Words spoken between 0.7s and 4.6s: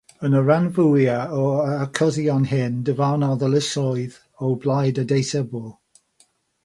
fwyaf o'r achosion hyn, dyfarnodd y llysoedd o